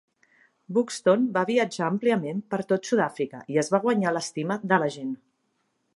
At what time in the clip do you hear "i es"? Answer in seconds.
3.57-3.69